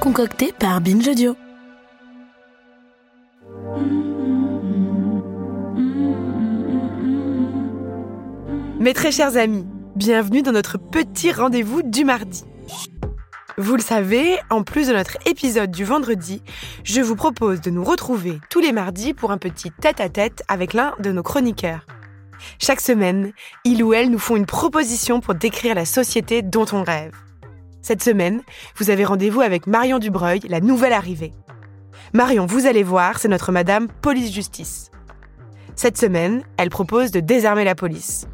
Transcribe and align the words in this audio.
concocté 0.00 0.52
par 0.58 0.80
Binge. 0.80 1.10
Mes 8.80 8.94
très 8.94 9.12
chers 9.12 9.36
amis, 9.36 9.66
bienvenue 9.96 10.40
dans 10.40 10.52
notre 10.52 10.78
petit 10.78 11.32
rendez-vous 11.32 11.82
du 11.82 12.06
mardi. 12.06 12.44
Vous 13.58 13.76
le 13.76 13.82
savez, 13.82 14.38
en 14.48 14.62
plus 14.62 14.88
de 14.88 14.94
notre 14.94 15.18
épisode 15.26 15.70
du 15.70 15.84
vendredi, 15.84 16.42
je 16.82 17.02
vous 17.02 17.14
propose 17.14 17.60
de 17.60 17.70
nous 17.70 17.84
retrouver 17.84 18.40
tous 18.48 18.60
les 18.60 18.72
mardis 18.72 19.12
pour 19.12 19.32
un 19.32 19.38
petit 19.38 19.70
tête-à-tête 19.70 20.42
avec 20.48 20.72
l'un 20.72 20.94
de 21.00 21.12
nos 21.12 21.22
chroniqueurs. 21.22 21.86
Chaque 22.58 22.80
semaine, 22.80 23.32
il 23.64 23.84
ou 23.84 23.92
elle 23.92 24.10
nous 24.10 24.18
font 24.18 24.36
une 24.36 24.46
proposition 24.46 25.20
pour 25.20 25.34
décrire 25.34 25.74
la 25.74 25.84
société 25.84 26.40
dont 26.40 26.66
on 26.72 26.84
rêve. 26.84 27.12
Cette 27.82 28.02
semaine, 28.02 28.42
vous 28.76 28.90
avez 28.90 29.04
rendez-vous 29.04 29.40
avec 29.40 29.66
Marion 29.66 29.98
Dubreuil, 29.98 30.40
la 30.48 30.60
nouvelle 30.60 30.92
arrivée. 30.92 31.32
Marion, 32.12 32.44
vous 32.44 32.66
allez 32.66 32.82
voir, 32.82 33.18
c'est 33.18 33.28
notre 33.28 33.52
Madame 33.52 33.88
Police 33.88 34.32
Justice. 34.32 34.90
Cette 35.76 35.96
semaine, 35.96 36.42
elle 36.58 36.68
propose 36.68 37.10
de 37.10 37.20
désarmer 37.20 37.64
la 37.64 37.74
police. 37.74 38.26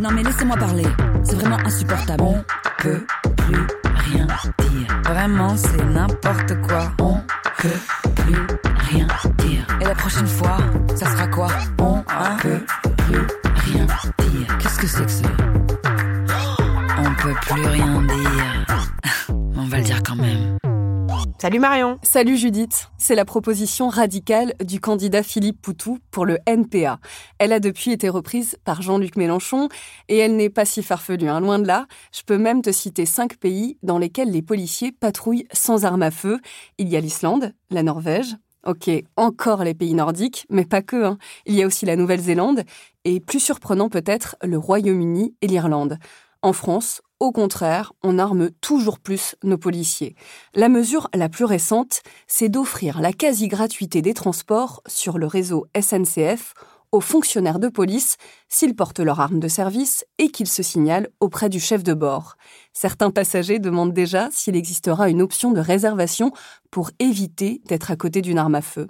Non 0.00 0.10
mais 0.12 0.22
laissez-moi 0.22 0.56
parler, 0.56 0.86
c'est 1.22 1.36
vraiment 1.36 1.58
insupportable. 1.64 2.22
On 2.22 2.44
peut 2.78 3.04
plus 3.36 3.66
rien 3.94 4.26
dire. 4.26 5.00
Vraiment, 5.04 5.56
c'est 5.56 5.84
n'importe 5.84 6.60
quoi. 6.62 6.92
On 7.00 7.18
peut 7.58 7.68
plus 8.16 8.46
rien 8.90 9.06
dire. 9.38 9.66
Et 9.80 9.84
la 9.84 9.94
prochaine 9.94 10.26
fois, 10.26 10.58
ça 10.94 11.06
sera 11.06 11.26
quoi? 11.28 11.48
Salut 21.48 21.60
Marion 21.60 21.98
Salut 22.02 22.36
Judith, 22.36 22.90
c'est 22.98 23.14
la 23.14 23.24
proposition 23.24 23.88
radicale 23.88 24.52
du 24.62 24.80
candidat 24.80 25.22
Philippe 25.22 25.62
Poutou 25.62 25.98
pour 26.10 26.26
le 26.26 26.36
NPA. 26.44 27.00
Elle 27.38 27.54
a 27.54 27.58
depuis 27.58 27.90
été 27.90 28.10
reprise 28.10 28.58
par 28.64 28.82
Jean-Luc 28.82 29.16
Mélenchon 29.16 29.70
et 30.10 30.18
elle 30.18 30.36
n'est 30.36 30.50
pas 30.50 30.66
si 30.66 30.82
farfelue, 30.82 31.30
hein. 31.30 31.40
loin 31.40 31.58
de 31.58 31.66
là. 31.66 31.86
Je 32.12 32.20
peux 32.22 32.36
même 32.36 32.60
te 32.60 32.70
citer 32.70 33.06
cinq 33.06 33.38
pays 33.38 33.78
dans 33.82 33.96
lesquels 33.96 34.30
les 34.30 34.42
policiers 34.42 34.92
patrouillent 34.92 35.46
sans 35.50 35.86
armes 35.86 36.02
à 36.02 36.10
feu. 36.10 36.38
Il 36.76 36.90
y 36.90 36.98
a 36.98 37.00
l'Islande, 37.00 37.54
la 37.70 37.82
Norvège, 37.82 38.36
Ok, 38.66 38.90
encore 39.16 39.64
les 39.64 39.72
pays 39.72 39.94
nordiques, 39.94 40.44
mais 40.50 40.66
pas 40.66 40.82
que. 40.82 41.02
Hein. 41.02 41.18
Il 41.46 41.54
y 41.54 41.62
a 41.62 41.66
aussi 41.66 41.86
la 41.86 41.96
Nouvelle-Zélande 41.96 42.64
et, 43.06 43.20
plus 43.20 43.40
surprenant 43.40 43.88
peut-être, 43.88 44.36
le 44.42 44.58
Royaume-Uni 44.58 45.34
et 45.40 45.46
l'Irlande. 45.46 45.96
En 46.42 46.52
France, 46.52 47.00
au 47.20 47.32
contraire, 47.32 47.92
on 48.02 48.18
arme 48.18 48.50
toujours 48.60 49.00
plus 49.00 49.34
nos 49.42 49.58
policiers. 49.58 50.14
La 50.54 50.68
mesure 50.68 51.08
la 51.14 51.28
plus 51.28 51.44
récente, 51.44 52.02
c'est 52.26 52.48
d'offrir 52.48 53.00
la 53.00 53.12
quasi-gratuité 53.12 54.02
des 54.02 54.14
transports 54.14 54.82
sur 54.86 55.18
le 55.18 55.26
réseau 55.26 55.66
SNCF 55.78 56.54
aux 56.92 57.00
fonctionnaires 57.00 57.58
de 57.58 57.68
police 57.68 58.16
s'ils 58.48 58.74
portent 58.74 59.00
leur 59.00 59.20
arme 59.20 59.40
de 59.40 59.48
service 59.48 60.06
et 60.18 60.30
qu'ils 60.30 60.48
se 60.48 60.62
signalent 60.62 61.08
auprès 61.20 61.48
du 61.48 61.60
chef 61.60 61.82
de 61.82 61.92
bord. 61.92 62.36
Certains 62.72 63.10
passagers 63.10 63.58
demandent 63.58 63.92
déjà 63.92 64.28
s'il 64.30 64.56
existera 64.56 65.10
une 65.10 65.20
option 65.20 65.52
de 65.52 65.60
réservation 65.60 66.32
pour 66.70 66.90
éviter 66.98 67.60
d'être 67.66 67.90
à 67.90 67.96
côté 67.96 68.22
d'une 68.22 68.38
arme 68.38 68.54
à 68.54 68.62
feu. 68.62 68.86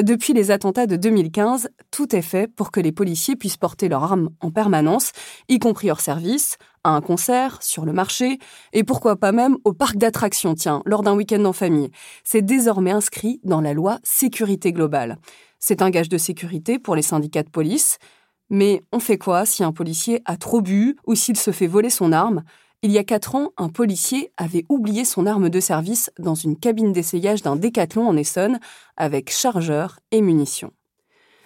Depuis 0.00 0.32
les 0.32 0.50
attentats 0.50 0.86
de 0.86 0.96
2015, 0.96 1.68
tout 1.90 2.16
est 2.16 2.22
fait 2.22 2.46
pour 2.46 2.70
que 2.70 2.80
les 2.80 2.92
policiers 2.92 3.36
puissent 3.36 3.58
porter 3.58 3.90
leur 3.90 4.04
arme 4.04 4.30
en 4.40 4.50
permanence, 4.50 5.12
y 5.50 5.58
compris 5.58 5.90
hors 5.90 6.00
service, 6.00 6.56
à 6.84 6.90
un 6.90 7.00
concert, 7.00 7.62
sur 7.62 7.84
le 7.84 7.92
marché, 7.92 8.38
et 8.72 8.84
pourquoi 8.84 9.16
pas 9.16 9.32
même 9.32 9.56
au 9.64 9.72
parc 9.72 9.96
d'attractions, 9.96 10.54
tiens, 10.54 10.82
lors 10.84 11.02
d'un 11.02 11.14
week-end 11.14 11.44
en 11.44 11.52
famille. 11.52 11.90
C'est 12.24 12.42
désormais 12.42 12.90
inscrit 12.90 13.40
dans 13.44 13.60
la 13.60 13.72
loi 13.72 13.98
sécurité 14.02 14.72
globale. 14.72 15.18
C'est 15.58 15.82
un 15.82 15.90
gage 15.90 16.08
de 16.08 16.18
sécurité 16.18 16.78
pour 16.78 16.96
les 16.96 17.02
syndicats 17.02 17.44
de 17.44 17.50
police. 17.50 17.98
Mais 18.50 18.82
on 18.92 18.98
fait 18.98 19.18
quoi 19.18 19.46
si 19.46 19.64
un 19.64 19.72
policier 19.72 20.20
a 20.24 20.36
trop 20.36 20.60
bu 20.60 20.96
ou 21.06 21.14
s'il 21.14 21.36
se 21.36 21.52
fait 21.52 21.66
voler 21.66 21.90
son 21.90 22.12
arme? 22.12 22.42
Il 22.82 22.90
y 22.90 22.98
a 22.98 23.04
quatre 23.04 23.36
ans, 23.36 23.50
un 23.56 23.68
policier 23.68 24.32
avait 24.36 24.64
oublié 24.68 25.04
son 25.04 25.24
arme 25.24 25.48
de 25.48 25.60
service 25.60 26.10
dans 26.18 26.34
une 26.34 26.58
cabine 26.58 26.92
d'essayage 26.92 27.42
d'un 27.42 27.54
décathlon 27.54 28.08
en 28.08 28.16
Essonne 28.16 28.58
avec 28.96 29.30
chargeur 29.30 30.00
et 30.10 30.20
munitions. 30.20 30.72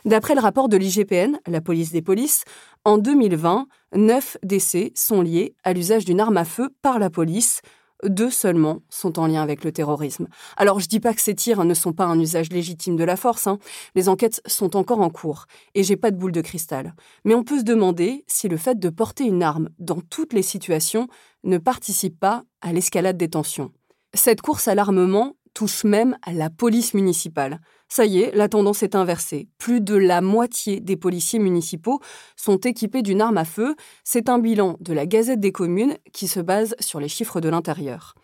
D'après 0.06 0.36
le 0.36 0.40
rapport 0.40 0.68
de 0.68 0.76
l'IGPN, 0.76 1.36
la 1.48 1.60
police 1.60 1.90
des 1.90 2.00
polices, 2.00 2.44
en 2.84 2.96
2020, 2.96 3.66
neuf 3.96 4.36
décès 4.44 4.92
sont 4.94 5.20
liés 5.20 5.56
à 5.64 5.72
l'usage 5.72 6.04
d'une 6.04 6.20
arme 6.20 6.36
à 6.36 6.44
feu 6.44 6.68
par 6.80 7.00
la 7.00 7.10
police, 7.10 7.60
deux 8.04 8.30
seulement 8.30 8.82
sont 8.88 9.18
en 9.18 9.26
lien 9.26 9.42
avec 9.42 9.64
le 9.64 9.72
terrorisme. 9.72 10.28
Alors 10.56 10.78
je 10.78 10.86
dis 10.86 11.00
pas 11.00 11.12
que 11.12 11.20
ces 11.20 11.34
tirs 11.34 11.64
ne 11.64 11.74
sont 11.74 11.92
pas 11.92 12.04
un 12.04 12.20
usage 12.20 12.50
légitime 12.50 12.94
de 12.94 13.02
la 13.02 13.16
force, 13.16 13.48
hein. 13.48 13.58
les 13.96 14.08
enquêtes 14.08 14.40
sont 14.46 14.76
encore 14.76 15.00
en 15.00 15.10
cours, 15.10 15.46
et 15.74 15.82
j'ai 15.82 15.96
pas 15.96 16.12
de 16.12 16.16
boule 16.16 16.30
de 16.30 16.40
cristal. 16.40 16.94
Mais 17.24 17.34
on 17.34 17.42
peut 17.42 17.58
se 17.58 17.64
demander 17.64 18.24
si 18.28 18.48
le 18.48 18.58
fait 18.58 18.78
de 18.78 18.90
porter 18.90 19.24
une 19.24 19.42
arme 19.42 19.70
dans 19.80 20.00
toutes 20.08 20.34
les 20.34 20.42
situations 20.42 21.08
ne 21.42 21.58
participe 21.58 22.20
pas 22.20 22.44
à 22.60 22.72
l'escalade 22.72 23.16
des 23.16 23.30
tensions. 23.30 23.72
Cette 24.14 24.40
course 24.40 24.68
à 24.68 24.76
l'armement 24.76 25.34
touche 25.56 25.84
même 25.84 26.18
à 26.20 26.34
la 26.34 26.50
police 26.50 26.92
municipale. 26.92 27.62
Ça 27.88 28.04
y 28.04 28.20
est, 28.20 28.36
la 28.36 28.46
tendance 28.46 28.82
est 28.82 28.94
inversée. 28.94 29.48
Plus 29.56 29.80
de 29.80 29.94
la 29.94 30.20
moitié 30.20 30.80
des 30.80 30.98
policiers 30.98 31.38
municipaux 31.38 31.98
sont 32.36 32.58
équipés 32.58 33.00
d'une 33.00 33.22
arme 33.22 33.38
à 33.38 33.46
feu. 33.46 33.74
C'est 34.04 34.28
un 34.28 34.38
bilan 34.38 34.76
de 34.80 34.92
la 34.92 35.06
Gazette 35.06 35.40
des 35.40 35.52
communes 35.52 35.96
qui 36.12 36.28
se 36.28 36.40
base 36.40 36.76
sur 36.78 37.00
les 37.00 37.08
chiffres 37.08 37.40
de 37.40 37.48
l'intérieur. 37.48 38.14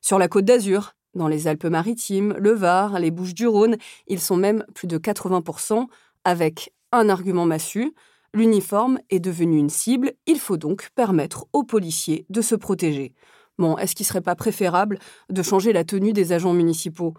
Sur 0.00 0.18
la 0.18 0.26
côte 0.26 0.46
d'Azur, 0.46 0.94
dans 1.14 1.28
les 1.28 1.46
Alpes-Maritimes, 1.46 2.34
le 2.36 2.54
Var, 2.54 2.98
les 2.98 3.12
Bouches-du-Rhône, 3.12 3.76
ils 4.08 4.20
sont 4.20 4.36
même 4.36 4.64
plus 4.74 4.88
de 4.88 4.98
80%, 4.98 5.86
avec 6.24 6.72
un 6.90 7.08
argument 7.08 7.46
massu. 7.46 7.94
L'uniforme 8.34 8.98
est 9.10 9.20
devenu 9.20 9.58
une 9.58 9.70
cible, 9.70 10.14
il 10.26 10.40
faut 10.40 10.56
donc 10.56 10.88
permettre 10.96 11.46
aux 11.52 11.62
policiers 11.62 12.26
de 12.30 12.40
se 12.40 12.56
protéger. 12.56 13.14
Est-ce 13.78 13.94
qu'il 13.94 14.04
ne 14.04 14.08
serait 14.08 14.20
pas 14.20 14.34
préférable 14.34 14.98
de 15.28 15.42
changer 15.42 15.72
la 15.72 15.84
tenue 15.84 16.12
des 16.12 16.32
agents 16.32 16.52
municipaux? 16.52 17.14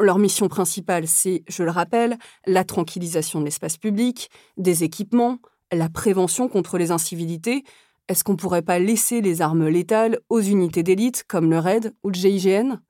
Leur 0.00 0.18
mission 0.18 0.48
principale, 0.48 1.06
c'est, 1.06 1.44
je 1.48 1.62
le 1.62 1.70
rappelle, 1.70 2.16
la 2.46 2.64
tranquillisation 2.64 3.40
de 3.40 3.44
l'espace 3.44 3.76
public, 3.76 4.30
des 4.56 4.84
équipements, 4.84 5.38
la 5.72 5.88
prévention 5.88 6.48
contre 6.48 6.78
les 6.78 6.90
incivilités. 6.90 7.64
Est-ce 8.08 8.24
qu'on 8.24 8.32
ne 8.32 8.38
pourrait 8.38 8.62
pas 8.62 8.78
laisser 8.78 9.20
les 9.20 9.42
armes 9.42 9.68
létales 9.68 10.20
aux 10.28 10.40
unités 10.40 10.82
d'élite 10.82 11.24
comme 11.28 11.50
le 11.50 11.58
RAID 11.58 11.92
ou 12.02 12.08
le 12.08 12.14
GIGN 12.14 12.80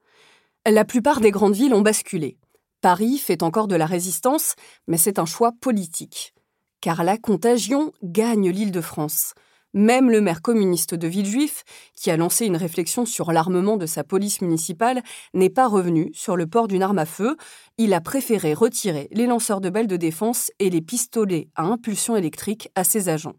La 0.67 0.85
plupart 0.85 1.21
des 1.21 1.31
grandes 1.31 1.55
villes 1.55 1.75
ont 1.75 1.83
basculé. 1.83 2.39
Paris 2.81 3.19
fait 3.19 3.43
encore 3.43 3.67
de 3.67 3.77
la 3.77 3.87
résistance, 3.87 4.55
mais 4.87 4.99
c'est 4.99 5.19
un 5.19 5.25
choix 5.25 5.53
politique. 5.61 6.35
Car 6.81 7.03
la 7.03 7.17
contagion 7.17 7.93
gagne 8.03 8.51
l'île 8.51 8.73
de 8.73 8.83
France. 8.83 9.35
Même 9.75 10.09
le 10.09 10.21
maire 10.21 10.41
communiste 10.41 10.95
de 10.95 11.09
Villejuif, 11.09 11.65
qui 11.97 12.13
a 12.13 12.17
lancé 12.17 12.47
une 12.47 12.57
réflexion 12.57 13.05
sur 13.05 13.33
l'armement 13.33 13.77
de 13.77 13.87
sa 13.87 14.05
police 14.05 14.41
municipale, 14.41 15.03
n'est 15.35 15.51
pas 15.51 15.67
revenu 15.67 16.13
sur 16.15 16.37
le 16.37 16.47
port 16.47 16.69
d'une 16.69 16.85
arme 16.85 17.01
à 17.01 17.07
feu. 17.07 17.37
Il 17.77 17.93
a 17.93 18.01
préféré 18.01 18.55
retirer 18.55 19.09
les 19.11 19.27
lanceurs 19.27 19.61
de 19.61 19.71
balles 19.71 19.89
de 19.89 19.97
défense 19.97 20.53
et 20.61 20.71
les 20.71 20.81
pistolets 20.81 21.49
à 21.57 21.65
impulsion 21.65 22.15
électrique 22.15 22.69
à 22.77 22.85
ses 22.85 23.09
agents. 23.09 23.35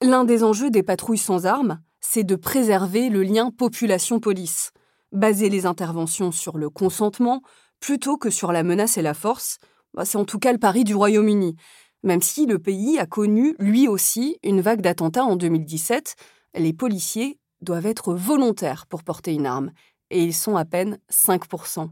L'un 0.00 0.22
des 0.24 0.44
enjeux 0.44 0.70
des 0.70 0.84
patrouilles 0.84 1.18
sans 1.18 1.46
armes, 1.46 1.80
c'est 2.00 2.24
de 2.24 2.36
préserver 2.36 3.08
le 3.08 3.24
lien 3.24 3.50
population-police, 3.50 4.70
baser 5.10 5.48
les 5.48 5.66
interventions 5.66 6.30
sur 6.30 6.58
le 6.58 6.70
consentement 6.70 7.42
plutôt 7.80 8.16
que 8.16 8.30
sur 8.30 8.52
la 8.52 8.62
menace 8.62 8.98
et 8.98 9.02
la 9.02 9.14
force. 9.14 9.58
Bah, 9.94 10.04
c'est 10.04 10.16
en 10.16 10.24
tout 10.24 10.38
cas 10.38 10.52
le 10.52 10.58
pari 10.58 10.84
du 10.84 10.94
Royaume-Uni 10.94 11.56
même 12.02 12.22
si 12.22 12.46
le 12.46 12.58
pays 12.58 12.98
a 12.98 13.06
connu 13.06 13.54
lui 13.58 13.88
aussi 13.88 14.38
une 14.42 14.60
vague 14.60 14.80
d'attentats 14.80 15.24
en 15.24 15.36
2017. 15.36 16.16
Les 16.54 16.72
policiers 16.72 17.38
doivent 17.60 17.86
être 17.86 18.14
volontaires 18.14 18.86
pour 18.86 19.04
porter 19.04 19.32
une 19.32 19.46
arme, 19.46 19.72
et 20.10 20.22
ils 20.22 20.34
sont 20.34 20.56
à 20.56 20.64
peine 20.64 20.98
5%. 21.10 21.88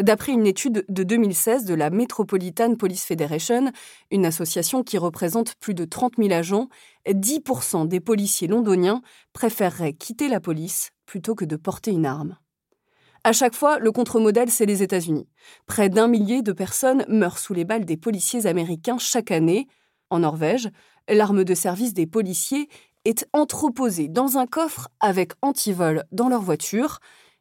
D'après 0.00 0.32
une 0.32 0.46
étude 0.46 0.84
de 0.88 1.02
2016 1.02 1.64
de 1.64 1.74
la 1.74 1.90
Metropolitan 1.90 2.74
Police 2.74 3.04
Federation, 3.04 3.70
une 4.10 4.26
association 4.26 4.82
qui 4.82 4.98
représente 4.98 5.54
plus 5.56 5.74
de 5.74 5.84
30 5.84 6.14
000 6.18 6.32
agents, 6.32 6.68
10% 7.06 7.86
des 7.86 8.00
policiers 8.00 8.48
londoniens 8.48 9.02
préféreraient 9.32 9.94
quitter 9.94 10.28
la 10.28 10.40
police 10.40 10.90
plutôt 11.06 11.34
que 11.34 11.44
de 11.44 11.56
porter 11.56 11.90
une 11.92 12.06
arme. 12.06 12.36
À 13.26 13.32
chaque 13.32 13.54
fois, 13.54 13.78
le 13.78 13.90
contre-modèle, 13.90 14.50
c'est 14.50 14.66
les 14.66 14.82
États-Unis. 14.82 15.26
Près 15.66 15.88
d'un 15.88 16.08
millier 16.08 16.42
de 16.42 16.52
personnes 16.52 17.06
meurent 17.08 17.38
sous 17.38 17.54
les 17.54 17.64
balles 17.64 17.86
des 17.86 17.96
policiers 17.96 18.44
américains 18.44 18.98
chaque 18.98 19.30
année. 19.30 19.66
En 20.10 20.18
Norvège, 20.18 20.68
l'arme 21.08 21.42
de 21.42 21.54
service 21.54 21.94
des 21.94 22.06
policiers 22.06 22.68
est 23.06 23.26
entreposée 23.32 24.08
dans 24.08 24.36
un 24.36 24.46
coffre 24.46 24.90
avec 25.00 25.32
antivol 25.40 26.04
dans 26.12 26.28
leur 26.28 26.42
voiture. 26.42 26.98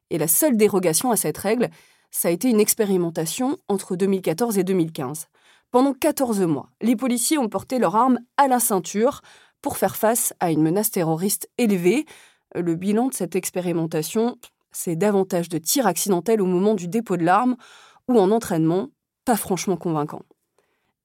Et 0.10 0.18
la 0.18 0.30
seule 0.30 0.56
dérogation 0.56 1.12
à 1.12 1.18
cette 1.18 1.38
règle, 1.38 1.70
ça 2.12 2.30
a 2.30 2.32
été 2.32 2.50
une 2.50 2.62
expérimentation 2.62 3.58
entre 3.68 3.98
2014 3.98 4.58
et 4.58 4.64
2015. 4.64 5.28
Pendant 5.70 5.94
14 5.94 6.42
mois, 6.44 6.70
les 6.82 6.96
policiers 6.96 7.38
ont 7.38 7.50
porté 7.50 7.78
leur 7.78 7.98
arme 7.98 8.20
à 8.38 8.48
la 8.48 8.62
ceinture 8.62 9.20
pour 9.62 9.76
faire 9.76 9.98
face 9.98 10.34
à 10.40 10.50
une 10.50 10.62
menace 10.62 10.92
terroriste 10.92 11.50
élevée. 11.58 12.06
Le 12.56 12.76
bilan 12.76 13.08
de 13.08 13.14
cette 13.14 13.36
expérimentation, 13.36 14.38
c'est 14.74 14.96
davantage 14.96 15.50
de 15.50 15.58
tirs 15.58 15.88
accidentels 15.88 16.42
au 16.42 16.46
moment 16.46 16.74
du 16.74 16.88
dépôt 16.88 17.18
de 17.18 17.24
l'arme 17.24 17.56
ou 18.08 18.20
en 18.20 18.32
entraînement, 18.32 18.90
pas 19.26 19.36
franchement 19.36 19.78
convaincant. 19.78 20.24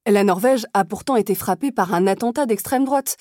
La 0.06 0.24
Norvège 0.24 0.66
a 0.74 0.84
pourtant 0.84 1.16
été 1.16 1.34
frappée 1.34 1.70
par 1.70 1.94
un 1.94 2.06
attentat 2.06 2.46
d'extrême 2.46 2.84
droite. 2.84 3.16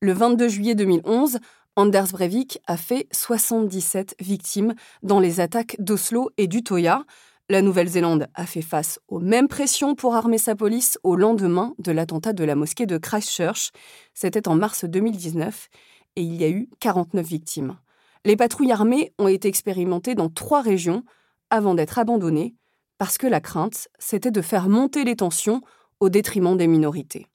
Le 0.00 0.12
22 0.12 0.48
juillet 0.48 0.74
2011, 0.74 1.38
Anders 1.76 2.08
Breivik 2.08 2.60
a 2.66 2.76
fait 2.76 3.06
77 3.12 4.16
victimes 4.20 4.74
dans 5.02 5.20
les 5.20 5.40
attaques 5.40 5.76
d'Oslo 5.78 6.30
et 6.36 6.48
d'Utoya. 6.48 7.04
La 7.48 7.62
Nouvelle-Zélande 7.62 8.26
a 8.34 8.44
fait 8.44 8.62
face 8.62 8.98
aux 9.08 9.20
mêmes 9.20 9.48
pressions 9.48 9.94
pour 9.94 10.14
armer 10.14 10.38
sa 10.38 10.54
police 10.54 10.98
au 11.02 11.16
lendemain 11.16 11.74
de 11.78 11.92
l'attentat 11.92 12.32
de 12.32 12.44
la 12.44 12.54
mosquée 12.54 12.86
de 12.86 12.98
Christchurch. 12.98 13.70
C'était 14.14 14.48
en 14.48 14.54
mars 14.54 14.84
2019 14.84 15.68
et 16.16 16.22
il 16.22 16.34
y 16.34 16.44
a 16.44 16.48
eu 16.48 16.68
49 16.80 17.24
victimes. 17.24 17.76
Les 18.24 18.36
patrouilles 18.36 18.72
armées 18.72 19.12
ont 19.18 19.28
été 19.28 19.48
expérimentées 19.48 20.14
dans 20.14 20.28
trois 20.28 20.62
régions 20.62 21.02
avant 21.50 21.74
d'être 21.74 21.98
abandonnées 21.98 22.54
parce 22.98 23.18
que 23.18 23.26
la 23.26 23.40
crainte, 23.40 23.88
c'était 23.98 24.30
de 24.30 24.42
faire 24.42 24.68
monter 24.68 25.02
les 25.02 25.16
tensions 25.16 25.60
au 25.98 26.08
détriment 26.08 26.56
des 26.56 26.68
minorités. 26.68 27.26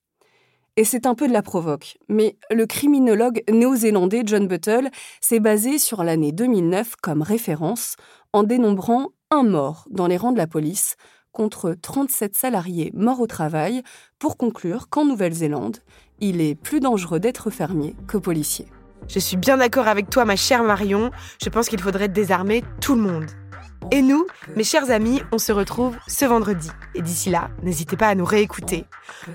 Et 0.77 0.85
c'est 0.85 1.05
un 1.05 1.15
peu 1.15 1.27
de 1.27 1.33
la 1.33 1.41
provoque, 1.41 1.97
mais 2.07 2.37
le 2.51 2.65
criminologue 2.65 3.43
néo-zélandais 3.49 4.21
John 4.25 4.47
Buttle 4.47 4.89
s'est 5.19 5.39
basé 5.39 5.77
sur 5.77 6.03
l'année 6.03 6.31
2009 6.31 6.95
comme 7.01 7.21
référence 7.21 7.95
en 8.31 8.43
dénombrant 8.43 9.09
un 9.29 9.43
mort 9.43 9.87
dans 9.89 10.07
les 10.07 10.17
rangs 10.17 10.31
de 10.31 10.37
la 10.37 10.47
police 10.47 10.95
contre 11.33 11.73
37 11.73 12.37
salariés 12.37 12.91
morts 12.93 13.19
au 13.19 13.27
travail 13.27 13.81
pour 14.19 14.37
conclure 14.37 14.87
qu'en 14.87 15.03
Nouvelle-Zélande, 15.03 15.79
il 16.19 16.39
est 16.41 16.55
plus 16.55 16.79
dangereux 16.79 17.19
d'être 17.19 17.49
fermier 17.49 17.95
que 18.07 18.17
policier. 18.17 18.67
Je 19.07 19.19
suis 19.19 19.37
bien 19.37 19.57
d'accord 19.57 19.87
avec 19.87 20.09
toi, 20.09 20.25
ma 20.25 20.35
chère 20.35 20.63
Marion. 20.63 21.11
Je 21.41 21.49
pense 21.49 21.69
qu'il 21.69 21.81
faudrait 21.81 22.09
désarmer 22.09 22.63
tout 22.81 22.95
le 22.95 23.01
monde. 23.01 23.25
Et 23.91 24.01
nous, 24.01 24.27
mes 24.55 24.63
chers 24.63 24.91
amis, 24.91 25.21
on 25.31 25.37
se 25.37 25.51
retrouve 25.51 25.95
ce 26.07 26.25
vendredi. 26.25 26.69
Et 26.93 27.01
d'ici 27.01 27.29
là, 27.29 27.49
n'hésitez 27.63 27.95
pas 27.95 28.07
à 28.07 28.15
nous 28.15 28.25
réécouter. 28.25 28.85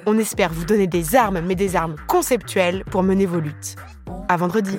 On 0.04 0.18
espère 0.18 0.52
vous 0.52 0.64
donner 0.64 0.86
des 0.86 1.16
armes, 1.16 1.40
mais 1.40 1.54
des 1.54 1.74
armes 1.74 1.96
conceptuelles 2.06 2.84
pour 2.90 3.02
mener 3.02 3.24
vos 3.24 3.40
luttes. 3.40 3.76
À 4.28 4.36
vendredi. 4.36 4.78